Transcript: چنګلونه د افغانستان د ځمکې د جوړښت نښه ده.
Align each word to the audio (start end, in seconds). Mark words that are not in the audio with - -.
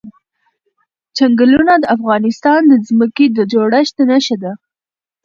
چنګلونه 1.17 1.73
د 1.79 1.85
افغانستان 1.95 2.61
د 2.67 2.73
ځمکې 2.87 3.25
د 3.37 3.39
جوړښت 3.51 3.97
نښه 4.09 4.35
ده. 4.43 4.53